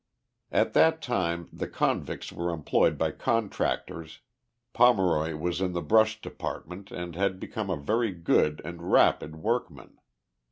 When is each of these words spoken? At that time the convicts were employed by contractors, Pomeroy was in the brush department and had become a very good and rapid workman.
At 0.51 0.73
that 0.73 0.99
time 0.99 1.47
the 1.53 1.67
convicts 1.67 2.31
were 2.31 2.49
employed 2.49 2.97
by 2.97 3.11
contractors, 3.11 4.21
Pomeroy 4.73 5.35
was 5.35 5.61
in 5.61 5.73
the 5.73 5.81
brush 5.83 6.19
department 6.21 6.89
and 6.89 7.15
had 7.15 7.39
become 7.39 7.69
a 7.69 7.77
very 7.77 8.09
good 8.11 8.63
and 8.65 8.91
rapid 8.91 9.35
workman. 9.35 9.99